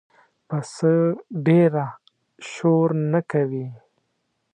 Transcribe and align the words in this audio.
پسه 0.47 0.95
ډېره 1.45 1.85
شور 2.51 2.89
نه 3.11 3.21
کوي. 3.31 3.67